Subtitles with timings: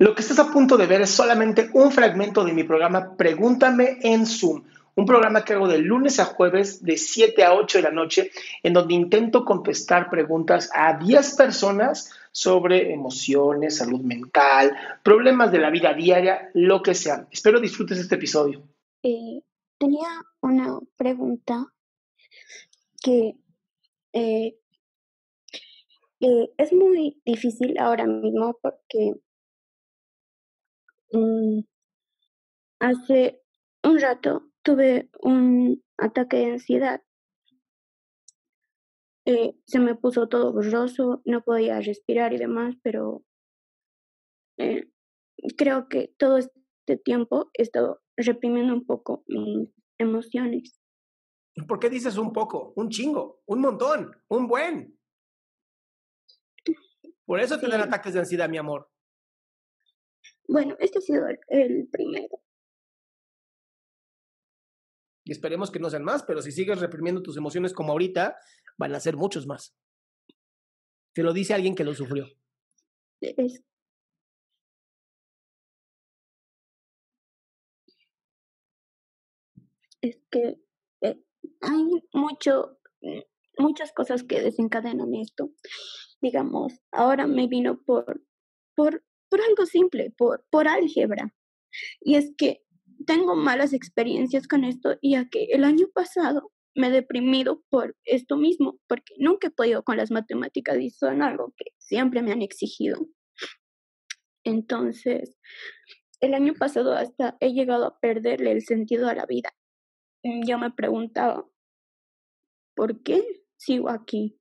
[0.00, 3.98] Lo que estás a punto de ver es solamente un fragmento de mi programa Pregúntame
[4.00, 4.62] en Zoom,
[4.94, 8.30] un programa que hago de lunes a jueves de 7 a 8 de la noche,
[8.62, 15.70] en donde intento contestar preguntas a 10 personas sobre emociones, salud mental, problemas de la
[15.70, 17.26] vida diaria, lo que sea.
[17.32, 18.62] Espero disfrutes este episodio.
[19.02, 19.42] Eh,
[19.78, 20.08] tenía
[20.40, 21.66] una pregunta
[23.02, 23.34] que
[24.12, 24.56] eh,
[26.20, 29.14] eh, es muy difícil ahora mismo porque
[31.12, 31.60] mm,
[32.80, 33.40] hace
[33.84, 37.02] un rato tuve un ataque de ansiedad.
[39.26, 43.24] Eh, se me puso todo borroso, no podía respirar y demás, pero
[44.58, 44.88] eh,
[45.56, 50.78] creo que todo este tiempo he estado reprimiendo un poco mis emociones.
[51.66, 52.72] ¿Por qué dices un poco?
[52.76, 54.98] Un chingo, un montón, un buen.
[57.26, 57.86] Por eso te dan Sí.
[57.88, 58.88] ataques de ansiedad, mi amor.
[60.48, 62.40] Bueno, este ha sido el, el primero.
[65.24, 68.36] Y esperemos que no sean más, pero si sigues reprimiendo tus emociones como ahorita,
[68.78, 69.76] van a ser muchos más.
[71.12, 72.26] Te lo dice alguien que lo sufrió.
[73.20, 73.62] Es,
[80.00, 80.60] es que
[81.02, 81.22] eh,
[81.60, 83.20] hay mucho, mm,
[83.58, 85.50] muchas cosas que desencadenan esto.
[86.20, 88.22] Digamos, ahora me vino por,
[88.74, 91.34] por, por algo simple, por, por álgebra.
[92.00, 92.62] Y es que
[93.06, 98.36] tengo malas experiencias con esto, ya que el año pasado me he deprimido por esto
[98.36, 102.42] mismo, porque nunca he podido con las matemáticas y son algo que siempre me han
[102.42, 103.08] exigido.
[104.44, 105.36] Entonces,
[106.20, 109.50] el año pasado hasta he llegado a perderle el sentido a la vida.
[110.24, 111.48] Mm, Yo me preguntaba,
[112.74, 113.24] ¿por qué
[113.56, 114.38] sigo aquí?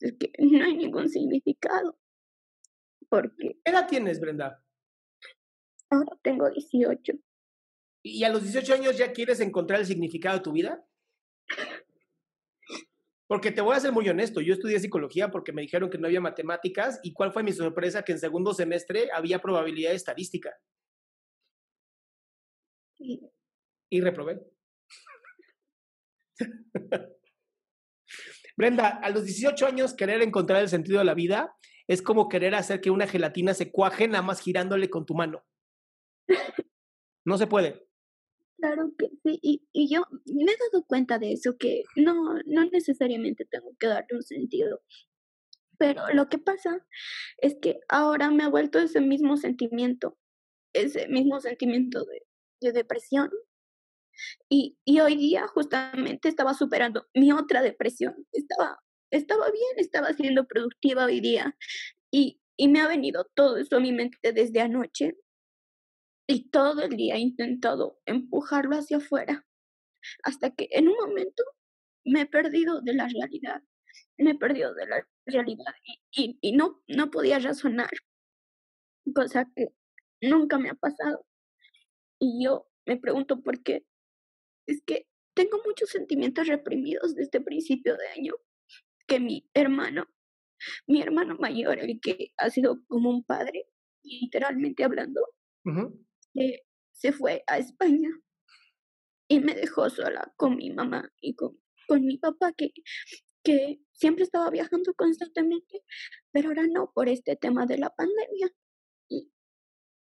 [0.00, 1.98] Es que no hay ningún significado.
[3.14, 4.60] Porque ¿Qué edad tienes, Brenda?
[5.88, 7.12] ahora tengo 18.
[8.02, 10.84] ¿Y a los 18 años ya quieres encontrar el significado de tu vida?
[13.28, 16.08] Porque te voy a ser muy honesto, yo estudié psicología porque me dijeron que no
[16.08, 20.52] había matemáticas y cuál fue mi sorpresa que en segundo semestre había probabilidad estadística
[22.98, 23.30] Y
[23.90, 24.42] y reprobé.
[28.56, 31.54] Brenda, a los 18 años querer encontrar el sentido de la vida
[31.88, 35.44] es como querer hacer que una gelatina se cuaje nada más girándole con tu mano.
[37.24, 37.86] No se puede.
[38.58, 39.38] Claro que sí,
[39.72, 44.16] y, yo me he dado cuenta de eso, que no, no necesariamente tengo que darle
[44.16, 44.80] un sentido.
[45.78, 46.86] Pero lo que pasa
[47.38, 50.16] es que ahora me ha vuelto ese mismo sentimiento,
[50.72, 52.22] ese mismo sentimiento de,
[52.60, 53.30] de depresión.
[54.48, 58.26] Y, y hoy día justamente estaba superando mi otra depresión.
[58.32, 58.78] Estaba,
[59.16, 61.56] estaba bien, estaba siendo productiva hoy día.
[62.10, 65.16] Y, y me ha venido todo eso a mi mente desde anoche.
[66.26, 69.46] Y todo el día he intentado empujarlo hacia afuera,
[70.22, 71.42] hasta que en un momento
[72.04, 73.62] me he perdido de la realidad,
[74.16, 77.90] me he perdido de la realidad y, y, y no, no podía razonar,
[79.14, 79.68] cosa que
[80.22, 81.26] nunca me ha pasado.
[82.18, 83.84] Y yo me pregunto por qué.
[84.66, 88.34] Es que tengo muchos sentimientos reprimidos desde principio de año,
[89.06, 90.06] que mi hermano,
[90.86, 93.66] mi hermano mayor, el que ha sido como un padre,
[94.02, 95.20] literalmente hablando,
[96.34, 96.62] eh,
[96.92, 98.10] se fue a España
[99.28, 101.58] y me dejó sola con mi mamá y con,
[101.88, 102.72] con mi papá que,
[103.42, 105.82] que siempre estaba viajando constantemente,
[106.32, 108.50] pero ahora no por este tema de la pandemia.
[109.08, 109.30] Y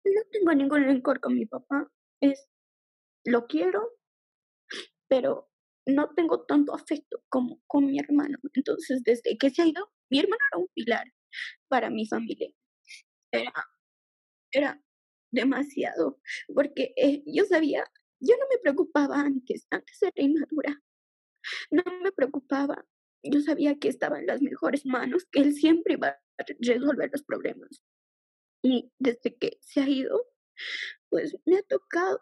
[0.05, 1.91] no tengo ningún rencor con mi papá,
[2.21, 2.47] es
[3.25, 3.91] lo quiero,
[5.09, 5.49] pero
[5.87, 8.37] no tengo tanto afecto como con mi hermano.
[8.53, 11.13] Entonces, desde que se ha ido, mi hermano era un pilar
[11.69, 12.49] para mi familia.
[13.31, 13.53] Era,
[14.51, 14.81] era
[15.31, 16.19] demasiado,
[16.53, 17.83] porque eh, yo sabía,
[18.19, 20.81] yo no me preocupaba antes, antes era inmadura,
[21.71, 22.85] no me preocupaba,
[23.23, 27.23] yo sabía que estaba en las mejores manos, que él siempre iba a resolver los
[27.23, 27.81] problemas.
[28.63, 30.25] Y desde que se ha ido,
[31.09, 32.21] pues me ha tocado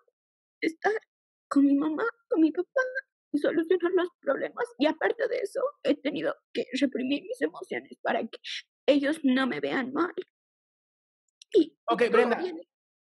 [0.62, 0.94] estar
[1.48, 2.82] con mi mamá, con mi papá
[3.36, 4.66] y solucionar los problemas.
[4.78, 8.40] Y aparte de eso, he tenido que reprimir mis emociones para que
[8.88, 10.14] ellos no me vean mal.
[11.54, 12.42] Y ok, Brenda,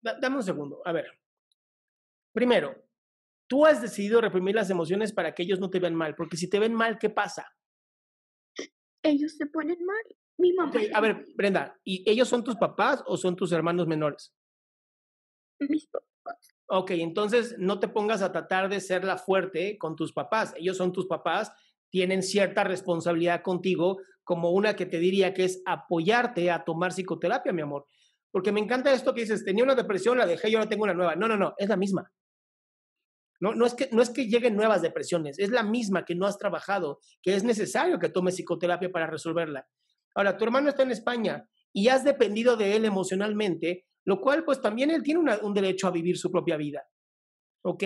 [0.02, 0.82] dame un segundo.
[0.86, 1.06] A ver.
[2.34, 2.76] Primero,
[3.48, 6.50] tú has decidido reprimir las emociones para que ellos no te vean mal, porque si
[6.50, 7.46] te ven mal, ¿qué pasa?
[9.04, 10.18] Ellos se ponen mal.
[10.38, 10.72] Mi mamá.
[10.94, 14.34] a ver, Brenda, ¿y ellos son tus papás o son tus hermanos menores?
[15.60, 16.56] Mis papás.
[16.74, 20.54] Ok, entonces no te pongas a tratar de ser la fuerte con tus papás.
[20.56, 21.52] Ellos son tus papás,
[21.90, 27.52] tienen cierta responsabilidad contigo, como una que te diría que es apoyarte a tomar psicoterapia,
[27.52, 27.88] mi amor.
[28.32, 30.94] Porque me encanta esto que dices, tenía una depresión, la dejé y ahora tengo una
[30.94, 31.18] nueva.
[31.18, 32.10] No, no, no, es la misma.
[33.42, 36.26] No, no, es que, no es que lleguen nuevas depresiones, es la misma que no
[36.26, 39.68] has trabajado, que es necesario que tomes psicoterapia para resolverla.
[40.16, 44.62] Ahora, tu hermano está en España y has dependido de él emocionalmente, lo cual pues
[44.62, 46.84] también él tiene un derecho a vivir su propia vida.
[47.64, 47.84] ¿Ok?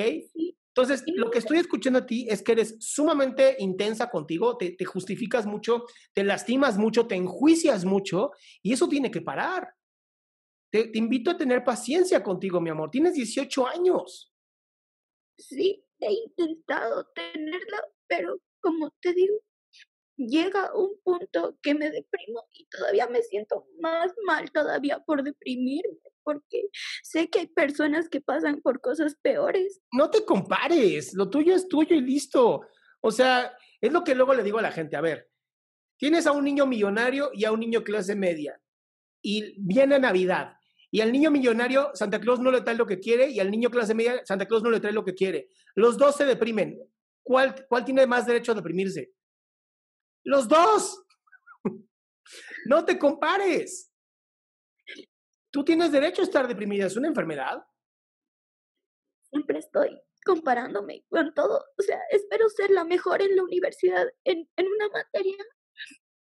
[0.75, 4.83] Entonces, lo que estoy escuchando a ti es que eres sumamente intensa contigo, te, te
[4.83, 8.31] justificas mucho, te lastimas mucho, te enjuicias mucho
[8.61, 9.69] y eso tiene que parar.
[10.71, 12.91] Te, te invito a tener paciencia contigo, mi amor.
[12.91, 14.33] Tienes 18 años.
[15.37, 19.35] Sí, he intentado tenerla, pero como te digo,
[20.17, 25.99] llega un punto que me deprimo y todavía me siento más mal todavía por deprimirme,
[26.23, 26.69] porque
[27.03, 29.81] sé que hay personas que pasan por cosas peores.
[29.91, 32.61] No te compares, lo tuyo es tuyo y listo.
[33.01, 35.29] O sea, es lo que luego le digo a la gente, a ver,
[35.97, 38.59] tienes a un niño millonario y a un niño clase media
[39.21, 40.55] y viene Navidad
[40.95, 43.69] y al niño millonario, Santa Claus no le trae lo que quiere y al niño
[43.69, 45.49] clase media, Santa Claus no le trae lo que quiere.
[45.75, 46.79] Los dos se deprimen.
[47.21, 49.11] ¿Cuál, cuál tiene más derecho a deprimirse?
[50.25, 51.03] Los dos.
[52.65, 53.91] no te compares.
[55.51, 56.87] Tú tienes derecho a estar deprimida.
[56.87, 57.65] ¿Es una enfermedad?
[59.29, 61.63] Siempre estoy comparándome con todo.
[61.77, 65.37] O sea, espero ser la mejor en la universidad, en, en una materia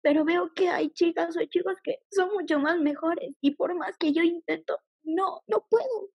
[0.03, 3.97] pero veo que hay chicas o chicos que son mucho más mejores y por más
[3.97, 6.11] que yo intento, no, no puedo.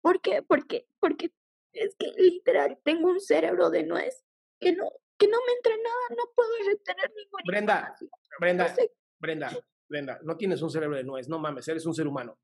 [0.00, 0.42] ¿Por qué?
[0.42, 1.32] Porque, porque
[1.72, 4.24] es que literal tengo un cerebro de nuez
[4.60, 4.88] que no,
[5.22, 7.96] que no me entra nada, no puedo retener ninguna Brenda,
[8.40, 8.74] Brenda,
[9.20, 9.58] Brenda,
[9.88, 12.38] Brenda, no tienes un cerebro de nuez, no mames, eres un ser humano.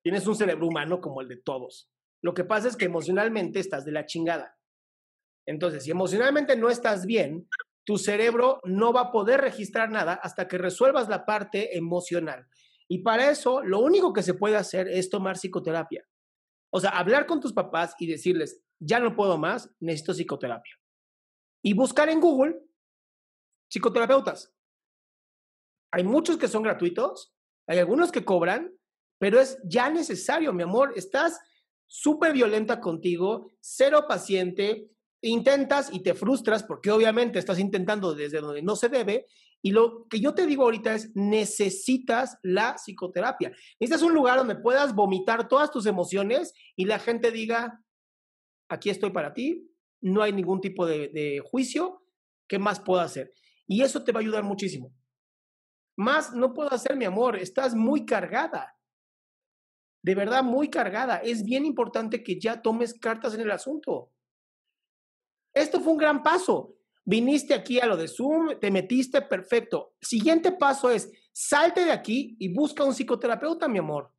[0.00, 1.90] Tienes un cerebro humano como el de todos.
[2.22, 4.56] Lo que pasa es que emocionalmente estás de la chingada.
[5.44, 7.48] Entonces, si emocionalmente no estás bien,
[7.84, 12.46] tu cerebro no va a poder registrar nada hasta que resuelvas la parte emocional.
[12.86, 16.06] Y para eso, lo único que se puede hacer es tomar psicoterapia.
[16.70, 20.74] O sea, hablar con tus papás y decirles, ya no puedo más, necesito psicoterapia.
[21.64, 22.60] Y buscar en Google
[23.68, 24.52] psicoterapeutas.
[25.90, 27.34] Hay muchos que son gratuitos,
[27.66, 28.72] hay algunos que cobran,
[29.18, 30.92] pero es ya necesario, mi amor.
[30.94, 31.40] Estás
[31.86, 34.90] súper violenta contigo, cero paciente,
[35.22, 39.26] intentas y te frustras porque obviamente estás intentando desde donde no se debe.
[39.62, 43.50] Y lo que yo te digo ahorita es, necesitas la psicoterapia.
[43.80, 47.82] Necesitas un lugar donde puedas vomitar todas tus emociones y la gente diga,
[48.68, 49.73] aquí estoy para ti,
[50.04, 52.04] no hay ningún tipo de, juicio,
[52.46, 53.32] ¿qué más puedo hacer?
[53.66, 54.94] Y eso te va a ayudar muchísimo.
[55.96, 58.76] Más no puedo hacer, mi amor, estás muy cargada.
[60.02, 61.16] De verdad, muy cargada.
[61.16, 64.12] Es bien importante que ya tomes cartas en el asunto.
[65.54, 66.76] Esto fue un gran paso.
[67.06, 69.94] Viniste aquí a lo de Zoom, te metiste, perfecto.
[70.02, 74.12] Siguiente paso es, salte de aquí y busca un psicoterapeuta, mi amor.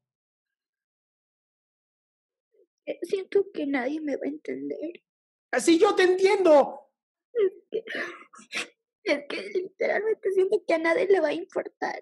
[2.87, 5.05] Eh, siento que nadie me va a entender.
[5.55, 6.91] Así yo te entiendo.
[9.07, 11.99] Es que, literalmente siento que a nadie le va a importar.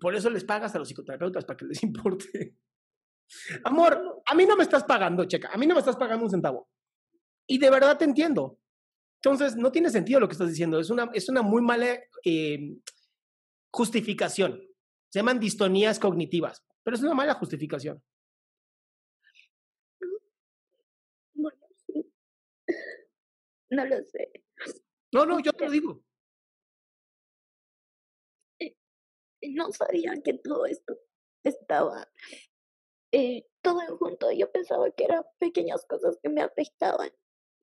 [0.00, 2.56] Por eso les pagas a los psicoterapeutas, para que les importe.
[3.64, 6.30] Amor, a mí no me estás pagando, checa, a mí no me estás pagando un
[6.30, 6.68] centavo.
[7.48, 8.60] Y de verdad te entiendo.
[9.20, 10.78] Entonces, no tiene sentido lo que estás diciendo.
[10.78, 12.76] Es una, es una muy mala eh,
[13.72, 14.62] justificación.
[15.08, 18.00] Se llaman distonías cognitivas, pero es una mala justificación.
[23.70, 24.30] No lo sé.
[25.12, 26.02] No, no, yo te lo digo.
[29.42, 30.98] No sabían que todo esto
[31.44, 32.08] estaba
[33.12, 34.30] eh, todo en junto.
[34.32, 37.10] Yo pensaba que eran pequeñas cosas que me afectaban,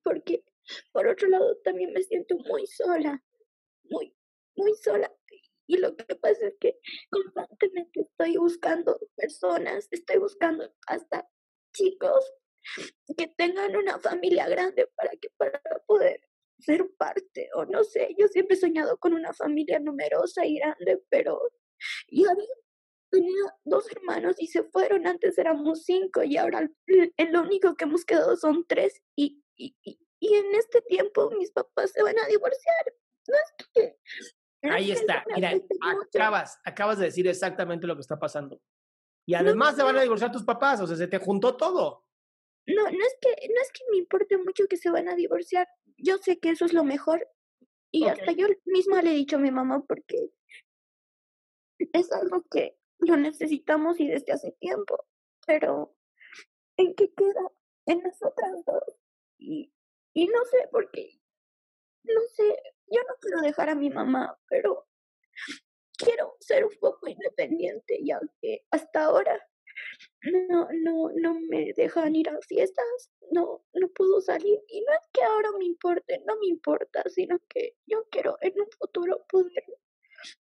[0.02, 0.44] porque
[0.92, 3.22] por otro lado también me siento muy sola,
[3.84, 4.16] muy,
[4.56, 5.12] muy sola.
[5.66, 6.78] Y lo que pasa es que
[7.10, 11.28] constantemente estoy buscando personas, estoy buscando hasta
[11.72, 12.32] chicos
[13.16, 16.20] que tengan una familia grande para que para poder
[16.58, 21.02] ser parte o no sé, yo siempre he soñado con una familia numerosa y grande,
[21.10, 21.40] pero
[22.08, 22.28] yo
[23.10, 27.84] tenía dos hermanos y se fueron, antes éramos cinco y ahora el, lo único que
[27.84, 32.26] hemos quedado son tres y, y, y, en este tiempo mis papás se van a
[32.26, 32.94] divorciar.
[33.28, 33.98] No es que...
[34.62, 35.52] Ahí está, mira,
[36.14, 38.60] acabas, acabas de decir exactamente lo que está pasando.
[39.26, 42.04] Y además se van a divorciar tus papás, o sea, se te juntó todo.
[42.66, 45.68] No, no es que, no es que me importe mucho que se van a divorciar.
[45.96, 47.28] Yo sé que eso es lo mejor.
[47.90, 50.30] Y hasta yo misma le he dicho a mi mamá porque
[51.78, 55.06] es algo que lo necesitamos y desde hace tiempo.
[55.46, 55.94] Pero,
[56.76, 57.52] ¿en qué queda?
[57.86, 58.96] En nosotras dos.
[59.38, 59.72] Y,
[60.14, 61.20] y no sé por qué.
[62.04, 62.44] No sé,
[62.88, 64.86] yo no quiero dejar a mi mamá, pero
[65.96, 69.40] quiero ser un poco independiente, ya que hasta ahora
[70.48, 74.60] no, no, no me dejan ir a fiestas, no, no puedo salir.
[74.68, 78.60] Y no es que ahora me importe, no me importa, sino que yo quiero en
[78.60, 79.64] un futuro poder,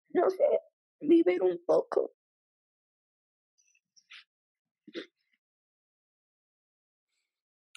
[0.10, 0.46] no sé,
[1.00, 2.14] vivir un poco.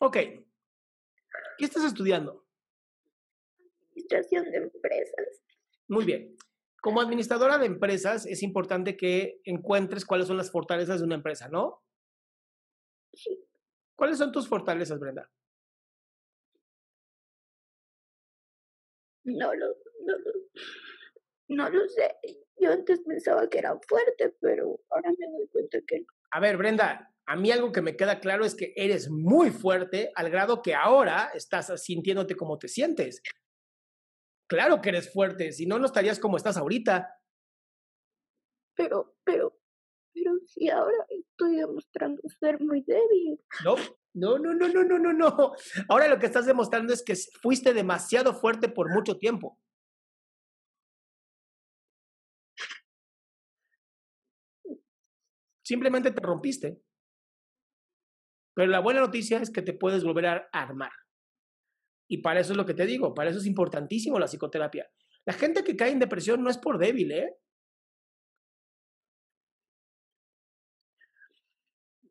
[0.01, 0.17] Ok.
[1.59, 2.47] ¿Qué estás estudiando?
[3.91, 5.43] Administración de empresas.
[5.89, 6.37] Muy bien
[6.87, 11.49] como administradora de empresas es importante que encuentres cuáles son las fortalezas de una empresa,
[11.49, 11.83] ¿no?
[13.13, 13.45] Sí.
[13.97, 15.29] ¿Cuáles son tus fortalezas, Brenda?
[19.25, 20.33] No lo, no lo,
[21.49, 22.15] no lo sé.
[22.57, 26.07] Yo antes pensaba que era fuerte, pero ahora me doy cuenta que no.
[26.31, 30.13] A ver, Brenda, a mí algo que me queda claro es que eres muy fuerte
[30.15, 33.21] al grado que ahora estás sintiéndote como te sientes.
[34.49, 37.19] Claro que eres fuerte, si no, no estarías como estás ahorita.
[38.77, 39.59] Pero, pero,
[40.13, 43.41] pero si ahora estoy demostrando ser muy débil.
[43.65, 43.77] No,
[44.15, 45.53] no, no, no, no, no, no, no.
[45.89, 49.59] Ahora lo que estás demostrando es que fuiste demasiado fuerte por mucho tiempo.
[55.63, 56.81] Simplemente te rompiste.
[58.55, 60.93] Pero la buena noticia es que te puedes volver a armar.
[62.09, 64.89] Y para eso es lo que te digo, para eso es importantísimo la psicoterapia.
[65.25, 67.37] La gente que cae en depresión no es por débil, ¿eh?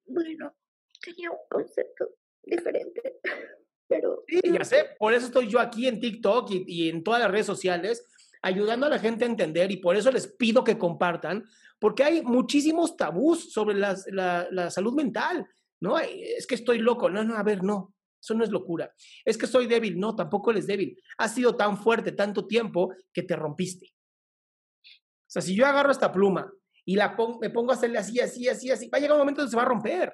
[0.06, 0.56] Bueno,
[1.02, 2.10] tenía un concepto
[2.44, 3.20] diferente,
[3.88, 4.24] pero...
[4.28, 7.46] Sí, ya sé, por eso estoy yo aquí en TikTok y, en todas las redes
[7.46, 8.06] sociales,
[8.42, 11.46] ayudando a la gente a entender y por eso les pido que compartan,
[11.80, 13.96] porque hay muchísimos tabús sobre la,
[14.52, 15.48] la salud mental,
[15.80, 15.98] ¿no?
[16.00, 17.95] Es que estoy loco, no, no, a ver, no,
[18.26, 18.92] eso no es locura.
[19.24, 20.00] Es que soy débil.
[20.00, 21.00] No, tampoco eres débil.
[21.18, 23.94] Has sido tan fuerte tanto tiempo que te rompiste.
[24.86, 26.52] O sea, si yo agarro esta pluma
[26.84, 29.42] y la me pongo a hacerle así, así, así, así, va a llegar un momento
[29.42, 30.14] donde se va a romper.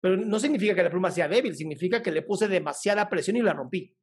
[0.00, 3.42] Pero no significa que la pluma sea débil, significa que le puse demasiada presión y
[3.42, 3.94] la rompí.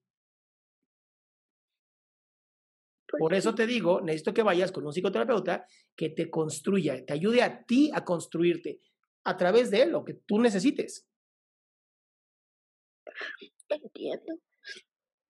[3.17, 5.65] Por eso te digo, necesito que vayas con un psicoterapeuta
[5.95, 8.81] que te construya, te ayude a ti a construirte
[9.23, 11.07] a través de lo que tú necesites.
[13.69, 14.39] Entiendo.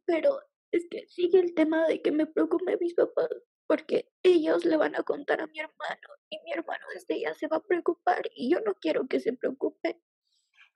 [0.05, 0.39] Pero
[0.71, 3.29] es que sigue el tema de que me preocupe mis papás
[3.67, 7.47] porque ellos le van a contar a mi hermano y mi hermano desde ya se
[7.47, 10.01] va a preocupar y yo no quiero que se preocupe.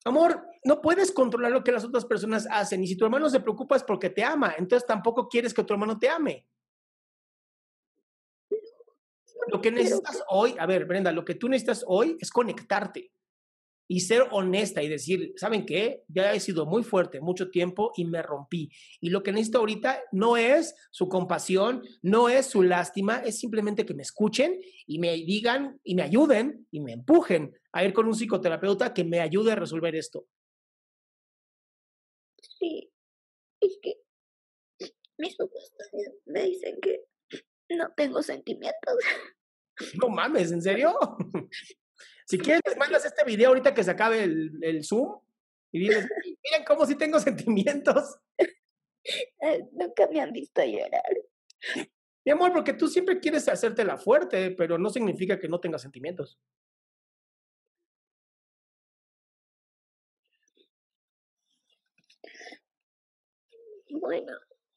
[0.05, 3.41] Amor, no puedes controlar lo que las otras personas hacen y si tu hermano se
[3.41, 6.47] preocupa es porque te ama, entonces tampoco quieres que tu hermano te ame.
[9.47, 13.11] lo que necesitas hoy, a ver, Brenda, lo que tú necesitas hoy es conectarte
[13.91, 16.03] y ser honesta y decir, ¿saben qué?
[16.07, 18.71] Ya he sido muy fuerte mucho tiempo y me rompí.
[19.01, 23.87] Y lo que necesito ahorita no es su compasión, no es su lástima, es simplemente
[23.87, 28.05] que me escuchen y me digan y me ayuden y me empujen a ir con
[28.05, 30.27] un psicoterapeuta que me ayude a resolver esto.
[32.59, 32.91] Sí,
[33.59, 33.95] es que
[35.17, 37.05] mis papás también me dicen que
[37.75, 38.97] no tengo sentimientos.
[39.99, 40.95] No mames, ¿en serio?
[42.25, 45.19] Si quieres, mandas este video ahorita que se acabe el, el Zoom
[45.71, 46.07] y dices,
[46.43, 48.17] miren cómo si tengo sentimientos.
[49.71, 51.03] Nunca me han visto llorar.
[52.25, 55.81] Mi amor, porque tú siempre quieres hacerte la fuerte, pero no significa que no tengas
[55.81, 56.39] sentimientos.
[63.89, 64.33] Bueno,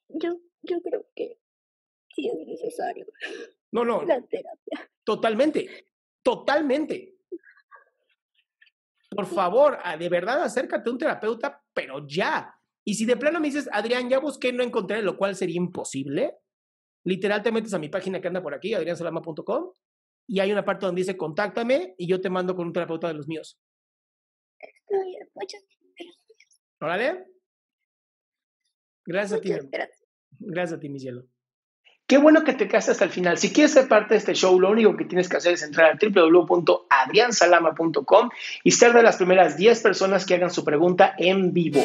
[0.09, 1.39] yo, yo creo que
[2.15, 3.07] sí es necesario.
[3.71, 4.03] No, no.
[4.05, 4.91] La terapia.
[5.05, 5.87] Totalmente,
[6.23, 7.17] totalmente.
[9.11, 12.55] Por favor, ah, de verdad acércate a un terapeuta, pero ya.
[12.85, 16.39] Y si de plano me dices, Adrián, ya busqué, no encontré, lo cual sería imposible,
[17.05, 19.73] literal te metes a mi página que anda por aquí, adriansalama.com,
[20.27, 23.15] y hay una parte donde dice contáctame y yo te mando con un terapeuta de
[23.15, 23.61] los míos.
[24.59, 25.63] Está bien, muchas
[25.99, 26.63] gracias.
[26.81, 27.27] ¿Órale?
[29.05, 29.51] Gracias a ti.
[29.51, 30.09] Muchas gracias.
[30.39, 31.32] Gracias a ti, mi cielo.
[32.13, 33.39] Qué bueno que te quedaste hasta el final.
[33.39, 35.93] Si quieres ser parte de este show, lo único que tienes que hacer es entrar
[35.93, 38.29] a www.adriansalama.com
[38.63, 41.83] y ser de las primeras 10 personas que hagan su pregunta en vivo.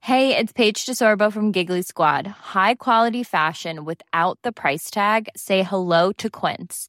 [0.00, 2.26] Hey, it's Paige DeSorbo from Giggly Squad.
[2.26, 5.28] High quality fashion without the price tag.
[5.36, 6.88] Say hello to Quince.